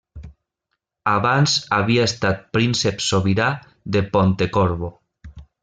[1.11, 3.53] Abans havia estat príncep sobirà
[3.97, 4.95] de Pontecorvo.